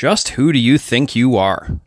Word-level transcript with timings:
Just 0.00 0.30
who 0.30 0.50
do 0.50 0.58
you 0.58 0.78
think 0.78 1.14
you 1.14 1.36
are? 1.36 1.78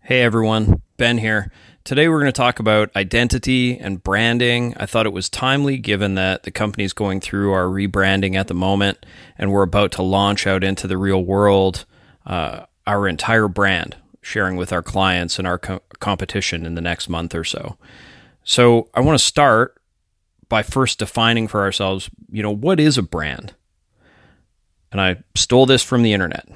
Hey 0.00 0.22
everyone, 0.22 0.80
Ben 0.96 1.18
here. 1.18 1.52
Today 1.84 2.08
we're 2.08 2.20
going 2.20 2.32
to 2.32 2.32
talk 2.32 2.58
about 2.58 2.96
identity 2.96 3.76
and 3.76 4.02
branding. 4.02 4.72
I 4.78 4.86
thought 4.86 5.04
it 5.04 5.12
was 5.12 5.28
timely 5.28 5.76
given 5.76 6.14
that 6.14 6.44
the 6.44 6.50
company 6.50 6.82
is 6.84 6.94
going 6.94 7.20
through 7.20 7.52
our 7.52 7.66
rebranding 7.66 8.36
at 8.36 8.46
the 8.46 8.54
moment 8.54 9.04
and 9.36 9.52
we're 9.52 9.64
about 9.64 9.92
to 9.92 10.02
launch 10.02 10.46
out 10.46 10.64
into 10.64 10.86
the 10.86 10.96
real 10.96 11.22
world 11.22 11.84
uh, 12.24 12.64
our 12.86 13.06
entire 13.06 13.48
brand, 13.48 13.98
sharing 14.22 14.56
with 14.56 14.72
our 14.72 14.82
clients 14.82 15.38
and 15.38 15.46
our 15.46 15.58
co- 15.58 15.82
competition 15.98 16.64
in 16.64 16.74
the 16.74 16.80
next 16.80 17.10
month 17.10 17.34
or 17.34 17.44
so. 17.44 17.76
So 18.44 18.88
I 18.94 19.00
want 19.00 19.18
to 19.18 19.22
start 19.22 19.78
by 20.48 20.62
first 20.62 20.98
defining 20.98 21.48
for 21.48 21.60
ourselves, 21.60 22.08
you 22.30 22.42
know, 22.42 22.50
what 22.50 22.80
is 22.80 22.96
a 22.96 23.02
brand? 23.02 23.54
And 24.90 25.02
I 25.02 25.22
stole 25.34 25.66
this 25.66 25.82
from 25.82 26.02
the 26.02 26.14
internet. 26.14 26.48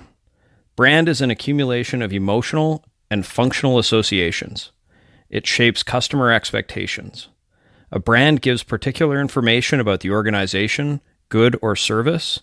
Brand 0.76 1.08
is 1.08 1.20
an 1.20 1.30
accumulation 1.30 2.02
of 2.02 2.12
emotional 2.12 2.84
and 3.10 3.24
functional 3.24 3.78
associations. 3.78 4.72
It 5.28 5.46
shapes 5.46 5.82
customer 5.82 6.32
expectations. 6.32 7.28
A 7.92 8.00
brand 8.00 8.42
gives 8.42 8.64
particular 8.64 9.20
information 9.20 9.78
about 9.78 10.00
the 10.00 10.10
organization, 10.10 11.00
good, 11.28 11.56
or 11.62 11.76
service, 11.76 12.40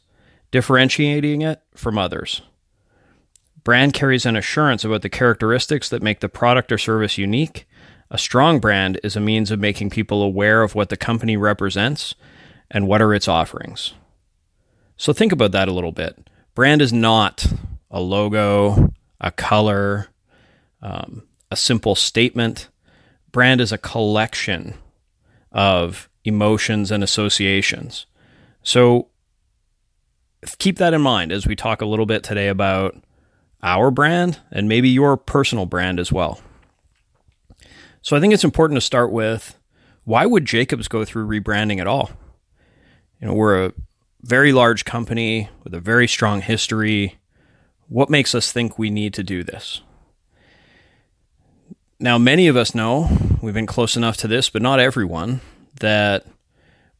differentiating 0.50 1.42
it 1.42 1.62
from 1.76 1.98
others. 1.98 2.42
Brand 3.64 3.94
carries 3.94 4.26
an 4.26 4.38
assurance 4.38 4.86
about 4.86 5.02
the 5.02 5.10
characteristics 5.10 5.90
that 5.90 6.02
make 6.02 6.22
the 6.22 6.30
product 6.30 6.72
or 6.72 6.78
service 6.78 7.18
unique. 7.18 7.68
A 8.10 8.18
strong 8.18 8.60
brand 8.60 9.00
is 9.04 9.16
a 9.16 9.22
means 9.22 9.52
of 9.52 9.60
making 9.60 9.90
people 9.90 10.24
aware 10.24 10.64
of 10.64 10.74
what 10.74 10.90
the 10.90 10.98
company 10.98 11.36
represents 11.36 12.16
and 12.70 12.88
what 12.88 13.02
are 13.02 13.14
its 13.14 13.28
offerings. 13.28 13.94
So 14.96 15.12
think 15.12 15.32
about 15.32 15.52
that 15.52 15.68
a 15.68 15.74
little 15.74 15.92
bit. 15.92 16.30
Brand 16.56 16.82
is 16.82 16.94
not 16.94 17.46
a 17.92 18.00
logo, 18.00 18.92
a 19.20 19.32
color, 19.32 20.08
um, 20.82 21.24
a 21.52 21.56
simple 21.56 21.94
statement. 21.94 22.70
Brand 23.32 23.62
is 23.62 23.72
a 23.72 23.78
collection 23.78 24.74
of 25.52 26.10
emotions 26.24 26.92
and 26.92 27.04
associations. 27.04 28.06
So 28.64 29.10
keep 30.58 30.78
that 30.78 30.94
in 30.94 31.02
mind 31.02 31.32
as 31.32 31.46
we 31.46 31.56
talk 31.56 31.82
a 31.82 31.86
little 31.86 32.06
bit 32.06 32.24
today 32.24 32.48
about 32.48 32.96
our 33.62 33.92
brand 33.92 34.40
and 34.52 34.68
maybe 34.68 34.90
your 34.90 35.18
personal 35.18 35.66
brand 35.66 36.00
as 36.00 36.12
well. 36.12 36.40
So 38.02 38.16
I 38.16 38.20
think 38.20 38.34
it's 38.34 38.44
important 38.44 38.78
to 38.78 38.82
start 38.82 39.12
with 39.12 39.56
why 40.04 40.26
would 40.26 40.46
Jacobs 40.46 40.88
go 40.88 41.06
through 41.06 41.28
rebranding 41.28 41.80
at 41.80 41.88
all? 41.88 42.10
You 43.20 43.28
know, 43.28 43.34
we're 43.36 43.66
a 43.66 43.74
very 44.24 44.52
large 44.52 44.84
company 44.86 45.50
with 45.64 45.74
a 45.76 45.80
very 45.80 46.08
strong 46.08 46.42
history. 46.42 47.20
What 47.92 48.10
makes 48.10 48.34
us 48.34 48.54
think 48.54 48.80
we 48.80 48.90
need 48.90 49.14
to 49.16 49.24
do 49.24 49.44
this? 49.44 49.82
Now, 52.00 52.18
many 52.18 52.48
of 52.48 52.56
us 52.56 52.74
know, 52.74 53.10
we've 53.42 53.54
been 53.54 53.66
close 53.66 53.98
enough 53.98 54.16
to 54.18 54.30
this, 54.30 54.50
but 54.50 54.62
not 54.62 54.80
everyone, 54.80 55.42
that 55.82 56.26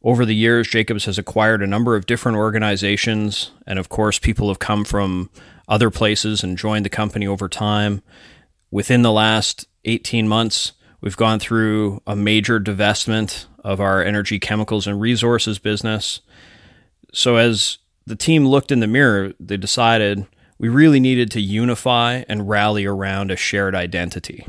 over 0.02 0.26
the 0.26 0.34
years, 0.34 0.68
Jacobs 0.68 1.06
has 1.06 1.16
acquired 1.16 1.62
a 1.62 1.66
number 1.66 1.96
of 1.96 2.04
different 2.04 2.36
organizations. 2.36 3.52
And 3.66 3.78
of 3.78 3.88
course, 3.88 4.18
people 4.18 4.48
have 4.48 4.58
come 4.58 4.84
from 4.84 5.30
other 5.66 5.88
places 5.88 6.44
and 6.44 6.58
joined 6.58 6.84
the 6.84 6.90
company 6.90 7.26
over 7.26 7.48
time. 7.48 8.02
Within 8.70 9.00
the 9.00 9.12
last 9.12 9.66
18 9.86 10.28
months, 10.28 10.72
we've 11.00 11.16
gone 11.16 11.38
through 11.38 12.02
a 12.06 12.14
major 12.14 12.60
divestment 12.60 13.46
of 13.64 13.80
our 13.80 14.04
energy, 14.04 14.38
chemicals, 14.38 14.86
and 14.86 15.00
resources 15.00 15.58
business. 15.58 16.20
So, 17.14 17.36
as 17.36 17.78
the 18.04 18.14
team 18.14 18.46
looked 18.46 18.70
in 18.70 18.80
the 18.80 18.86
mirror, 18.86 19.32
they 19.40 19.56
decided 19.56 20.26
we 20.62 20.68
really 20.68 21.00
needed 21.00 21.28
to 21.32 21.40
unify 21.40 22.22
and 22.28 22.48
rally 22.48 22.86
around 22.86 23.32
a 23.32 23.36
shared 23.36 23.74
identity. 23.74 24.46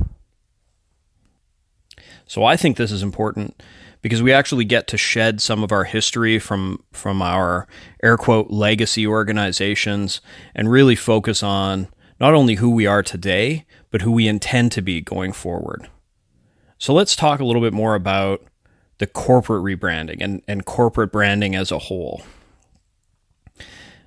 So 2.28 2.44
I 2.44 2.56
think 2.56 2.78
this 2.78 2.92
is 2.92 3.02
important 3.02 3.60
because 4.04 4.22
we 4.22 4.32
actually 4.32 4.64
get 4.64 4.86
to 4.90 4.98
shed 4.98 5.42
some 5.42 5.64
of 5.64 5.72
our 5.72 5.86
history 5.86 6.38
from 6.38 6.84
from 6.94 7.24
our 7.24 7.68
air 8.04 8.16
quote 8.16 8.52
legacy 8.52 9.08
organizations 9.08 10.22
and 10.54 10.70
really 10.70 10.96
focus 10.96 11.42
on 11.42 11.88
not 12.20 12.36
only 12.36 12.56
who 12.56 12.70
we 12.70 12.86
are 12.86 13.02
today, 13.02 13.66
but 13.90 14.04
who 14.04 14.12
we 14.12 14.28
intend 14.28 14.72
to 14.74 14.84
be 14.84 15.02
going 15.02 15.32
forward. 15.34 15.90
So 16.78 16.94
let's 16.94 17.16
talk 17.16 17.40
a 17.40 17.46
little 17.46 17.62
bit 17.62 17.74
more 17.74 17.96
about 17.96 18.46
the 19.00 19.08
corporate 19.08 19.64
rebranding 19.64 20.18
and, 20.22 20.44
and 20.48 20.64
corporate 20.64 21.12
branding 21.12 21.56
as 21.56 21.72
a 21.72 21.80
whole. 21.80 22.22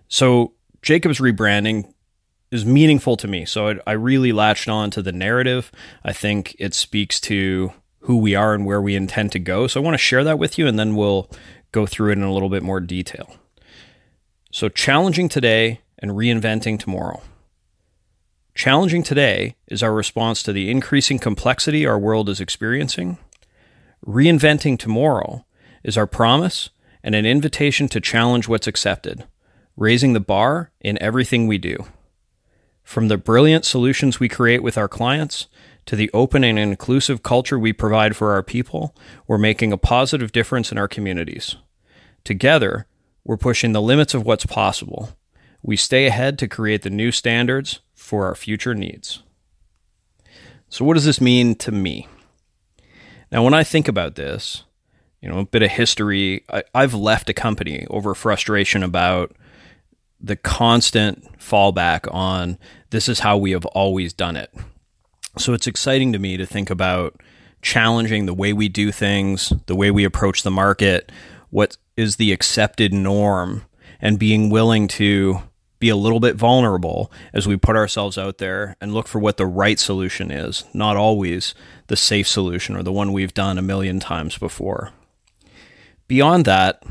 So 0.06 0.53
Jacob's 0.83 1.19
rebranding 1.19 1.93
is 2.51 2.65
meaningful 2.65 3.17
to 3.17 3.29
me. 3.29 3.45
So 3.45 3.69
I, 3.69 3.75
I 3.87 3.93
really 3.93 4.33
latched 4.33 4.69
on 4.69 4.91
to 4.93 5.03
the 5.03 5.12
narrative. 5.12 5.73
I 6.05 6.12
think 6.12 6.55
it 6.59 6.75
speaks 6.75 7.21
to 7.23 7.73
who 8.01 8.17
we 8.17 8.34
are 8.34 8.55
and 8.55 8.65
where 8.65 8.81
we 8.81 8.95
intend 8.95 9.33
to 9.33 9.39
go. 9.39 9.67
So 9.67 9.81
I 9.81 9.84
want 9.84 9.95
to 9.95 9.99
share 9.99 10.25
that 10.25 10.39
with 10.39 10.59
you 10.59 10.67
and 10.67 10.79
then 10.79 10.95
we'll 10.95 11.29
go 11.73 11.87
through 11.87 12.11
it 12.11 12.19
in 12.19 12.23
a 12.23 12.33
little 12.33 12.49
bit 12.49 12.62
more 12.62 12.81
detail. 12.81 13.35
So, 14.53 14.69
challenging 14.71 15.29
today 15.29 15.81
and 15.99 16.12
reinventing 16.12 16.79
tomorrow. 16.79 17.21
Challenging 18.55 19.03
today 19.03 19.56
is 19.67 19.83
our 19.83 19.93
response 19.93 20.43
to 20.43 20.53
the 20.53 20.71
increasing 20.71 21.19
complexity 21.19 21.85
our 21.85 21.99
world 21.99 22.31
is 22.31 22.41
experiencing. 22.41 23.19
Reinventing 24.06 24.79
tomorrow 24.79 25.45
is 25.85 25.99
our 25.99 26.06
promise 26.06 26.71
and 27.03 27.15
an 27.15 27.27
invitation 27.27 27.87
to 27.89 28.01
challenge 28.01 28.49
what's 28.49 28.67
accepted, 28.67 29.25
raising 29.77 30.15
the 30.15 30.21
bar 30.21 30.71
in 30.81 30.97
everything 31.03 31.47
we 31.47 31.59
do. 31.59 31.85
From 32.87 33.09
the 33.09 33.19
brilliant 33.19 33.65
solutions 33.65 34.21
we 34.21 34.29
create 34.29 34.63
with 34.63 34.79
our 34.79 34.87
clients 34.87 35.49
to 35.87 35.97
the 35.97 36.09
open 36.15 36.45
and 36.45 36.57
inclusive 36.57 37.21
culture 37.21 37.59
we 37.59 37.73
provide 37.73 38.15
for 38.15 38.31
our 38.31 38.45
people, 38.45 38.95
we're 39.27 39.39
making 39.39 39.73
a 39.73 39.77
positive 39.77 40.31
difference 40.31 40.71
in 40.71 40.79
our 40.79 40.87
communities. 40.87 41.57
Together, 42.23 42.87
we're 43.25 43.37
pushing 43.37 43.73
the 43.73 43.83
limits 43.83 44.15
of 44.15 44.25
what's 44.25 44.47
possible. 44.47 45.11
We 45.65 45.77
stay 45.77 46.07
ahead 46.07 46.39
to 46.39 46.47
create 46.47 46.83
the 46.83 46.91
new 46.91 47.11
standards 47.11 47.81
for 47.93 48.25
our 48.25 48.37
future 48.37 48.73
needs. 48.73 49.25
So, 50.69 50.85
what 50.85 50.95
does 50.95 51.07
this 51.07 51.21
mean 51.21 51.57
to 51.57 51.73
me? 51.73 52.07
Now, 53.33 53.43
when 53.43 53.53
I 53.53 53.65
think 53.65 53.89
about 53.89 54.15
this, 54.15 54.63
you 55.21 55.29
know, 55.29 55.41
a 55.41 55.45
bit 55.45 55.65
of 55.65 55.73
history, 55.73 56.45
I, 56.49 56.63
have 56.81 56.95
left 56.95 57.29
a 57.29 57.35
company 57.35 57.85
over 57.91 58.15
frustration 58.15 58.85
about 58.85 59.35
the 60.21 60.37
constant 60.37 61.38
fallback 61.38 62.12
on 62.12 62.59
this 62.91 63.09
is 63.09 63.21
how 63.21 63.37
we 63.37 63.50
have 63.53 63.66
always 63.66 64.12
done 64.12 64.37
it. 64.37 64.53
So 65.38 65.53
it's 65.53 65.66
exciting 65.66 66.12
to 66.12 66.19
me 66.19 66.37
to 66.37 66.47
think 66.47 66.71
about 66.71 67.21
challenging 67.62 68.26
the 68.26 68.34
way 68.34 68.53
we 68.53 68.69
do 68.69 68.91
things, 68.93 69.53
the 69.66 69.75
way 69.75 69.91
we 69.91 70.05
approach 70.05 70.43
the 70.43 70.50
market, 70.50 71.12
what 71.50 71.76
is 71.97 72.16
the 72.16 72.32
accepted 72.32 72.93
norm, 72.93 73.65
and 74.00 74.19
being 74.19 74.50
willing 74.50 74.88
to 74.88 75.43
be 75.78 75.88
a 75.88 75.97
little 75.97 76.21
bit 76.21 76.37
vulnerable 76.37 77.12
as 77.34 77.47
we 77.47 77.56
put 77.56 77.76
ourselves 77.76 78.16
out 78.16 78.38
there 78.38 78.76
and 78.81 78.94
look 78.94 79.06
for 79.06 79.19
what 79.19 79.37
the 79.37 79.47
right 79.47 79.78
solution 79.78 80.31
is, 80.31 80.65
not 80.72 80.97
always 80.97 81.55
the 81.88 81.97
safe 81.97 82.26
solution 82.26 82.76
or 82.76 82.82
the 82.82 82.93
one 82.93 83.12
we've 83.12 83.34
done 83.34 83.59
a 83.59 83.62
million 83.62 84.00
times 84.00 84.38
before. 84.38 84.93
Beyond 86.09 86.44
that, 86.47 86.82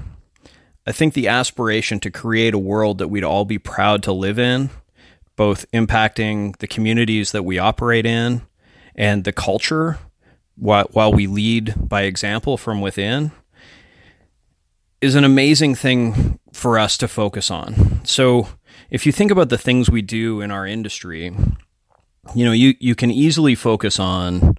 I 0.87 0.91
think 0.91 1.13
the 1.13 1.27
aspiration 1.27 1.99
to 2.01 2.11
create 2.11 2.53
a 2.53 2.59
world 2.59 2.99
that 2.99 3.07
we'd 3.07 3.23
all 3.23 3.45
be 3.45 3.57
proud 3.57 4.03
to 4.03 4.11
live 4.11 4.37
in, 4.37 4.69
both 5.35 5.69
impacting 5.71 6.55
the 6.57 6.67
communities 6.67 7.31
that 7.31 7.43
we 7.43 7.57
operate 7.57 8.05
in 8.05 8.43
and 8.95 9.23
the 9.23 9.33
culture 9.33 9.97
while, 10.55 10.87
while 10.91 11.11
we 11.11 11.27
lead 11.27 11.73
by 11.77 12.03
example 12.03 12.55
from 12.55 12.81
within, 12.81 13.31
is 15.01 15.15
an 15.15 15.23
amazing 15.23 15.75
thing 15.75 16.39
for 16.53 16.79
us 16.79 16.97
to 16.97 17.07
focus 17.07 17.51
on. 17.51 18.05
So, 18.05 18.47
if 18.89 19.05
you 19.05 19.11
think 19.11 19.31
about 19.31 19.49
the 19.49 19.57
things 19.57 19.89
we 19.89 20.01
do 20.01 20.41
in 20.41 20.51
our 20.51 20.65
industry, 20.65 21.35
you 22.33 22.45
know, 22.45 22.51
you, 22.51 22.75
you 22.79 22.95
can 22.95 23.11
easily 23.11 23.55
focus 23.55 23.99
on 23.99 24.54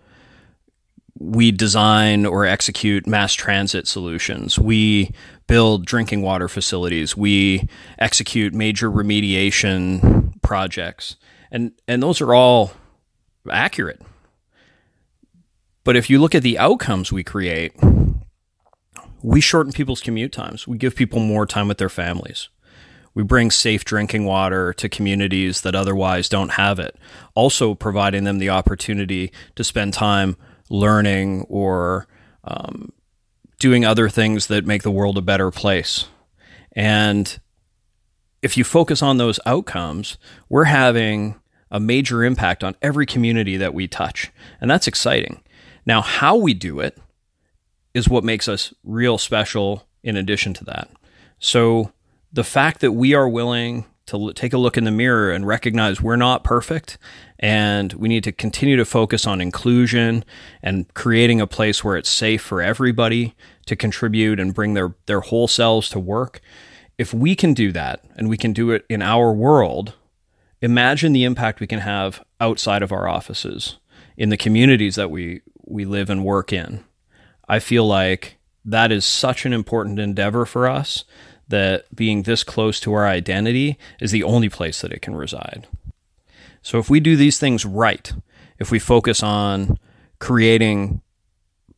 we 1.18 1.50
design 1.50 2.26
or 2.26 2.44
execute 2.44 3.06
mass 3.06 3.32
transit 3.32 3.86
solutions. 3.88 4.58
We 4.58 5.12
build 5.46 5.86
drinking 5.86 6.22
water 6.22 6.48
facilities. 6.48 7.16
We 7.16 7.68
execute 7.98 8.52
major 8.52 8.90
remediation 8.90 10.40
projects. 10.42 11.16
And 11.50 11.72
and 11.88 12.02
those 12.02 12.20
are 12.20 12.34
all 12.34 12.72
accurate. 13.50 14.02
But 15.84 15.96
if 15.96 16.10
you 16.10 16.18
look 16.18 16.34
at 16.34 16.42
the 16.42 16.58
outcomes 16.58 17.12
we 17.12 17.22
create, 17.22 17.72
we 19.22 19.40
shorten 19.40 19.72
people's 19.72 20.00
commute 20.00 20.32
times. 20.32 20.66
We 20.66 20.78
give 20.78 20.96
people 20.96 21.20
more 21.20 21.46
time 21.46 21.68
with 21.68 21.78
their 21.78 21.88
families. 21.88 22.48
We 23.14 23.22
bring 23.22 23.50
safe 23.50 23.84
drinking 23.84 24.26
water 24.26 24.74
to 24.74 24.88
communities 24.90 25.62
that 25.62 25.74
otherwise 25.74 26.28
don't 26.28 26.50
have 26.50 26.78
it, 26.78 26.96
also 27.34 27.74
providing 27.74 28.24
them 28.24 28.38
the 28.38 28.50
opportunity 28.50 29.32
to 29.54 29.64
spend 29.64 29.94
time 29.94 30.36
learning 30.68 31.46
or 31.48 32.06
um, 32.44 32.92
doing 33.58 33.84
other 33.84 34.08
things 34.08 34.46
that 34.48 34.66
make 34.66 34.82
the 34.82 34.90
world 34.90 35.18
a 35.18 35.22
better 35.22 35.50
place. 35.50 36.06
And 36.72 37.38
if 38.42 38.56
you 38.56 38.64
focus 38.64 39.02
on 39.02 39.16
those 39.16 39.40
outcomes, 39.46 40.18
we're 40.48 40.64
having 40.64 41.40
a 41.70 41.80
major 41.80 42.22
impact 42.22 42.62
on 42.62 42.76
every 42.80 43.06
community 43.06 43.56
that 43.56 43.74
we 43.74 43.88
touch. 43.88 44.30
And 44.60 44.70
that's 44.70 44.86
exciting. 44.86 45.42
Now, 45.84 46.00
how 46.00 46.36
we 46.36 46.54
do 46.54 46.80
it 46.80 46.98
is 47.94 48.08
what 48.08 48.24
makes 48.24 48.48
us 48.48 48.74
real 48.84 49.18
special 49.18 49.88
in 50.02 50.16
addition 50.16 50.54
to 50.54 50.64
that. 50.64 50.90
So, 51.38 51.92
the 52.32 52.44
fact 52.44 52.80
that 52.80 52.92
we 52.92 53.14
are 53.14 53.28
willing 53.28 53.86
to 54.06 54.32
take 54.32 54.52
a 54.52 54.58
look 54.58 54.76
in 54.76 54.84
the 54.84 54.90
mirror 54.90 55.30
and 55.30 55.46
recognize 55.46 56.00
we're 56.00 56.16
not 56.16 56.44
perfect 56.44 56.96
and 57.38 57.92
we 57.94 58.08
need 58.08 58.24
to 58.24 58.32
continue 58.32 58.76
to 58.76 58.84
focus 58.84 59.26
on 59.26 59.40
inclusion 59.40 60.24
and 60.62 60.92
creating 60.94 61.40
a 61.40 61.46
place 61.46 61.82
where 61.82 61.96
it's 61.96 62.08
safe 62.08 62.40
for 62.40 62.62
everybody 62.62 63.34
to 63.66 63.76
contribute 63.76 64.38
and 64.38 64.54
bring 64.54 64.74
their, 64.74 64.94
their 65.06 65.20
whole 65.20 65.48
selves 65.48 65.88
to 65.90 65.98
work. 65.98 66.40
If 66.98 67.12
we 67.12 67.34
can 67.34 67.52
do 67.52 67.72
that 67.72 68.04
and 68.16 68.28
we 68.28 68.36
can 68.36 68.52
do 68.52 68.70
it 68.70 68.86
in 68.88 69.02
our 69.02 69.32
world, 69.32 69.94
imagine 70.62 71.12
the 71.12 71.24
impact 71.24 71.60
we 71.60 71.66
can 71.66 71.80
have 71.80 72.24
outside 72.40 72.82
of 72.82 72.92
our 72.92 73.08
offices 73.08 73.76
in 74.16 74.30
the 74.30 74.36
communities 74.36 74.94
that 74.94 75.10
we, 75.10 75.42
we 75.64 75.84
live 75.84 76.08
and 76.08 76.24
work 76.24 76.52
in. 76.52 76.84
I 77.48 77.58
feel 77.58 77.86
like 77.86 78.38
that 78.64 78.90
is 78.90 79.04
such 79.04 79.44
an 79.44 79.52
important 79.52 79.98
endeavor 79.98 80.46
for 80.46 80.68
us 80.68 81.04
that 81.48 81.84
being 81.94 82.22
this 82.22 82.42
close 82.42 82.80
to 82.80 82.92
our 82.92 83.06
identity 83.06 83.78
is 84.00 84.10
the 84.10 84.24
only 84.24 84.48
place 84.48 84.80
that 84.80 84.92
it 84.92 85.02
can 85.02 85.14
reside. 85.14 85.66
So 86.62 86.78
if 86.78 86.90
we 86.90 87.00
do 87.00 87.16
these 87.16 87.38
things 87.38 87.64
right, 87.64 88.12
if 88.58 88.70
we 88.70 88.78
focus 88.78 89.22
on 89.22 89.78
creating 90.18 91.00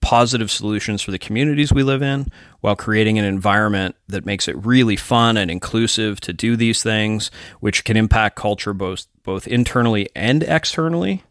positive 0.00 0.50
solutions 0.50 1.02
for 1.02 1.10
the 1.10 1.18
communities 1.18 1.72
we 1.72 1.82
live 1.82 2.02
in 2.02 2.30
while 2.60 2.76
creating 2.76 3.18
an 3.18 3.24
environment 3.24 3.96
that 4.06 4.24
makes 4.24 4.46
it 4.46 4.56
really 4.64 4.96
fun 4.96 5.36
and 5.36 5.50
inclusive 5.50 6.20
to 6.20 6.32
do 6.32 6.56
these 6.56 6.82
things, 6.82 7.30
which 7.60 7.84
can 7.84 7.96
impact 7.96 8.36
culture 8.36 8.72
both, 8.72 9.06
both 9.24 9.46
internally 9.46 10.08
and 10.14 10.42
externally, 10.44 11.24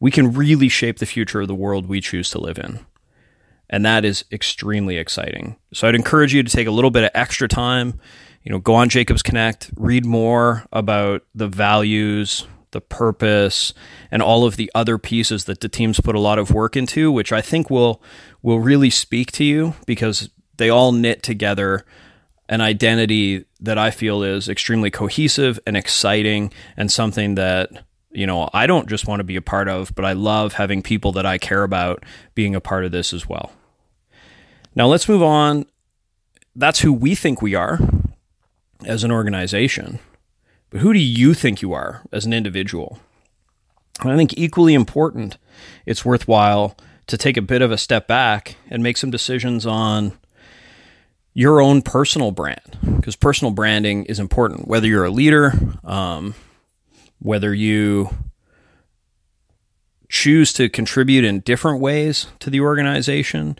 we 0.00 0.10
can 0.10 0.32
really 0.32 0.68
shape 0.68 0.98
the 0.98 1.06
future 1.06 1.40
of 1.40 1.48
the 1.48 1.54
world 1.54 1.86
we 1.86 2.00
choose 2.00 2.30
to 2.30 2.38
live 2.38 2.58
in. 2.58 2.80
And 3.70 3.84
that 3.84 4.04
is 4.04 4.24
extremely 4.32 4.96
exciting. 4.96 5.56
So 5.72 5.88
I'd 5.88 5.94
encourage 5.94 6.34
you 6.34 6.42
to 6.42 6.50
take 6.50 6.66
a 6.66 6.70
little 6.70 6.90
bit 6.90 7.04
of 7.04 7.10
extra 7.14 7.48
time, 7.48 8.00
you 8.42 8.50
know, 8.50 8.58
go 8.58 8.74
on 8.74 8.88
Jacobs 8.88 9.22
Connect, 9.22 9.70
read 9.76 10.06
more 10.06 10.64
about 10.72 11.22
the 11.34 11.48
values, 11.48 12.46
the 12.70 12.80
purpose, 12.80 13.74
and 14.10 14.22
all 14.22 14.44
of 14.44 14.56
the 14.56 14.70
other 14.74 14.98
pieces 14.98 15.44
that 15.44 15.60
the 15.60 15.68
teams 15.68 16.00
put 16.00 16.14
a 16.14 16.20
lot 16.20 16.38
of 16.38 16.50
work 16.50 16.76
into, 16.76 17.10
which 17.10 17.32
I 17.32 17.40
think 17.40 17.70
will 17.70 18.02
will 18.42 18.60
really 18.60 18.90
speak 18.90 19.32
to 19.32 19.44
you 19.44 19.74
because 19.86 20.30
they 20.56 20.70
all 20.70 20.92
knit 20.92 21.22
together 21.22 21.84
an 22.48 22.60
identity 22.60 23.44
that 23.60 23.78
I 23.78 23.90
feel 23.90 24.22
is 24.22 24.48
extremely 24.48 24.90
cohesive 24.90 25.58
and 25.66 25.76
exciting 25.76 26.52
and 26.76 26.90
something 26.90 27.34
that 27.34 27.70
you 28.10 28.26
know 28.26 28.48
I 28.52 28.66
don't 28.66 28.88
just 28.88 29.06
want 29.06 29.20
to 29.20 29.24
be 29.24 29.36
a 29.36 29.42
part 29.42 29.68
of, 29.68 29.94
but 29.94 30.04
I 30.04 30.12
love 30.12 30.54
having 30.54 30.82
people 30.82 31.12
that 31.12 31.26
I 31.26 31.38
care 31.38 31.64
about 31.64 32.04
being 32.34 32.54
a 32.54 32.60
part 32.60 32.84
of 32.84 32.92
this 32.92 33.12
as 33.12 33.28
well. 33.28 33.52
Now 34.78 34.86
let's 34.86 35.08
move 35.08 35.24
on. 35.24 35.66
That's 36.54 36.78
who 36.78 36.92
we 36.92 37.16
think 37.16 37.42
we 37.42 37.56
are 37.56 37.80
as 38.84 39.02
an 39.02 39.10
organization. 39.10 39.98
But 40.70 40.82
who 40.82 40.92
do 40.92 41.00
you 41.00 41.34
think 41.34 41.60
you 41.60 41.72
are 41.72 42.02
as 42.12 42.24
an 42.24 42.32
individual? 42.32 43.00
And 44.00 44.12
I 44.12 44.16
think 44.16 44.38
equally 44.38 44.74
important, 44.74 45.36
it's 45.84 46.04
worthwhile 46.04 46.76
to 47.08 47.16
take 47.16 47.36
a 47.36 47.42
bit 47.42 47.60
of 47.60 47.72
a 47.72 47.76
step 47.76 48.06
back 48.06 48.54
and 48.70 48.80
make 48.80 48.96
some 48.96 49.10
decisions 49.10 49.66
on 49.66 50.12
your 51.34 51.60
own 51.60 51.82
personal 51.82 52.30
brand 52.30 52.78
because 52.98 53.16
personal 53.16 53.50
branding 53.50 54.04
is 54.04 54.20
important 54.20 54.68
whether 54.68 54.86
you're 54.86 55.04
a 55.04 55.10
leader 55.10 55.52
um, 55.82 56.36
whether 57.18 57.52
you 57.52 58.10
choose 60.08 60.52
to 60.54 60.68
contribute 60.68 61.24
in 61.24 61.40
different 61.40 61.80
ways 61.80 62.26
to 62.38 62.50
the 62.50 62.60
organization 62.60 63.56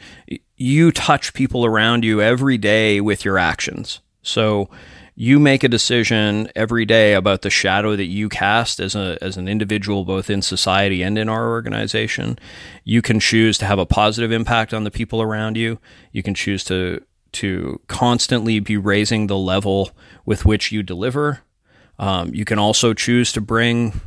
you 0.58 0.90
touch 0.90 1.32
people 1.34 1.64
around 1.64 2.04
you 2.04 2.20
every 2.20 2.58
day 2.58 3.00
with 3.00 3.24
your 3.24 3.38
actions. 3.38 4.00
So 4.22 4.68
you 5.14 5.38
make 5.38 5.64
a 5.64 5.68
decision 5.68 6.50
every 6.54 6.84
day 6.84 7.14
about 7.14 7.42
the 7.42 7.50
shadow 7.50 7.96
that 7.96 8.06
you 8.06 8.28
cast 8.28 8.78
as 8.80 8.94
a 8.94 9.16
as 9.22 9.36
an 9.36 9.48
individual 9.48 10.04
both 10.04 10.28
in 10.28 10.42
society 10.42 11.02
and 11.02 11.16
in 11.16 11.28
our 11.28 11.48
organization. 11.48 12.38
You 12.84 13.00
can 13.02 13.20
choose 13.20 13.56
to 13.58 13.66
have 13.66 13.78
a 13.78 13.86
positive 13.86 14.32
impact 14.32 14.74
on 14.74 14.84
the 14.84 14.90
people 14.90 15.22
around 15.22 15.56
you. 15.56 15.78
You 16.12 16.22
can 16.22 16.34
choose 16.34 16.64
to 16.64 17.02
to 17.30 17.80
constantly 17.86 18.58
be 18.58 18.76
raising 18.76 19.26
the 19.26 19.38
level 19.38 19.90
with 20.26 20.44
which 20.44 20.72
you 20.72 20.82
deliver. 20.82 21.40
Um, 21.98 22.34
you 22.34 22.44
can 22.44 22.58
also 22.58 22.94
choose 22.94 23.32
to 23.32 23.40
bring 23.40 24.00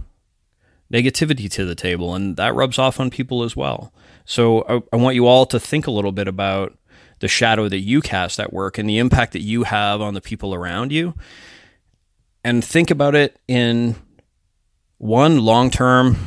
negativity 0.92 1.50
to 1.52 1.66
the 1.66 1.76
table, 1.76 2.14
and 2.14 2.36
that 2.38 2.54
rubs 2.54 2.78
off 2.78 3.00
on 3.00 3.10
people 3.10 3.44
as 3.44 3.56
well. 3.56 3.94
So 4.26 4.64
I, 4.68 4.82
I 4.94 4.98
want 4.98 5.16
you 5.16 5.28
all 5.28 5.46
to 5.48 5.60
think 5.60 5.88
a 5.88 5.92
little 5.92 6.12
bit 6.12 6.28
about 6.28 6.78
the 7.20 7.28
shadow 7.28 7.70
that 7.70 7.80
you 7.80 8.02
cast 8.02 8.40
at 8.40 8.52
work 8.52 8.78
and 8.78 8.90
the 8.90 8.98
impact 8.98 9.34
that 9.34 9.42
you 9.42 9.64
have 9.64 10.02
on 10.02 10.14
the 10.14 10.22
people 10.22 10.54
around 10.54 10.92
you. 10.92 11.14
And 12.44 12.66
think 12.66 12.90
about 12.90 13.16
it 13.16 13.40
in 13.48 13.96
one 14.98 15.40
long 15.40 15.70
term, 15.70 16.18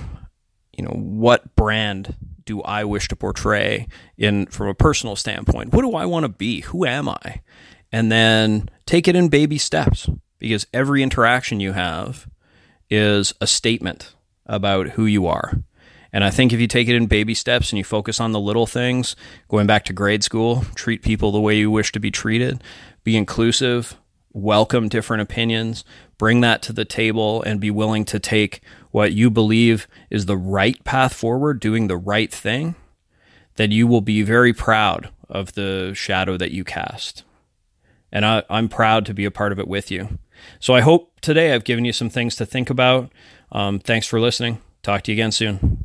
you 0.77 0.85
know, 0.85 0.93
what 0.93 1.55
brand 1.57 2.15
do 2.45 2.63
I 2.63 2.85
wish 2.85 3.09
to 3.09 3.17
portray 3.17 3.89
in 4.17 4.47
from 4.47 4.69
a 4.69 4.75
personal 4.75 5.17
standpoint? 5.17 5.73
What 5.73 5.83
do 5.83 5.95
I 5.95 6.07
want 6.07 6.25
to 6.25 6.29
be? 6.29 6.61
Who 6.63 6.85
am 6.85 7.09
I? 7.09 7.41
And 7.91 8.11
then 8.11 8.69
take 8.87 9.09
it 9.09 9.17
in 9.17 9.29
baby 9.29 9.59
steps 9.59 10.09
because 10.39 10.67
every 10.73 11.03
interaction 11.03 11.61
you 11.61 11.73
have 11.73 12.29
is 12.91 13.33
a 13.41 13.47
statement 13.47 14.15
about 14.47 14.91
who 14.91 15.07
you 15.07 15.27
are. 15.27 15.59
And 16.13 16.23
I 16.23 16.31
think 16.31 16.53
if 16.53 16.61
you 16.61 16.69
take 16.69 16.87
it 16.87 16.95
in 16.95 17.07
baby 17.07 17.35
steps 17.35 17.71
and 17.71 17.79
you 17.79 17.85
focus 17.85 18.21
on 18.21 18.33
the 18.33 18.41
little 18.41 18.67
things, 18.67 19.17
going 19.49 19.67
back 19.67 19.85
to 19.87 19.93
grade 19.93 20.23
school, 20.23 20.65
treat 20.77 21.03
people 21.03 21.33
the 21.33 21.41
way 21.41 21.59
you 21.59 21.71
wish 21.71 21.91
to 21.93 21.99
be 21.99 22.13
treated, 22.13 22.63
be 23.03 23.17
inclusive, 23.17 23.97
welcome 24.33 24.89
different 24.89 25.23
opinions, 25.23 25.85
bring 26.17 26.41
that 26.43 26.63
to 26.63 26.73
the 26.73 26.85
table, 26.85 27.43
and 27.43 27.61
be 27.61 27.71
willing 27.71 28.05
to 28.05 28.21
take 28.21 28.61
what 28.93 29.13
you 29.13 29.29
believe 29.29 29.89
is 30.09 30.27
the 30.27 30.37
right 30.37 30.83
path 30.85 31.13
forward, 31.15 31.59
doing 31.59 31.89
the 31.89 31.97
right 31.97 32.33
thing, 32.33 32.77
then 33.57 33.73
you 33.73 33.87
will 33.87 34.01
be 34.01 34.23
very 34.23 34.53
proud 34.53 35.11
of 35.29 35.55
the 35.55 35.93
shadow 35.95 36.37
that 36.37 36.53
you 36.53 36.63
cast. 36.63 37.25
And 38.13 38.25
I, 38.25 38.45
am 38.49 38.69
proud 38.69 39.05
to 39.07 39.15
be 39.15 39.25
a 39.25 39.31
part 39.33 39.51
of 39.51 39.59
it 39.59 39.67
with 39.67 39.91
you. 39.91 40.19
So 40.61 40.75
I 40.75 40.81
hope 40.81 41.21
today 41.21 41.53
I've 41.53 41.65
given 41.65 41.85
you 41.85 41.93
some 41.93 42.11
things 42.11 42.37
to 42.37 42.47
think 42.47 42.71
about. 42.71 43.11
Um, 43.55 43.79
thanks 43.79 44.07
for 44.07 44.21
listening. 44.21 44.61
Talk 44.83 45.03
to 45.03 45.13
you 45.13 45.15
again 45.15 45.33
soon. 45.33 45.85